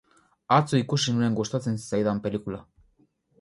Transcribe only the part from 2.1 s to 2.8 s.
pelikula.